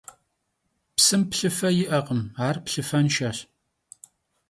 [0.95, 3.37] Psım plhıfe yi'ekhım, ar plhıfenşşeş.